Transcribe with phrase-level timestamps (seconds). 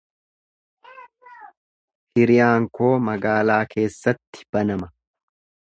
[2.15, 4.93] Hiriyaan koo magaalaa keessatti banama.